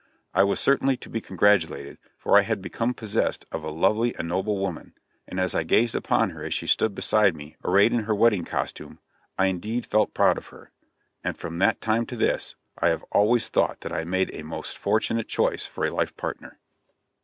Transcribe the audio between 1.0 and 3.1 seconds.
be congratulated, for I had become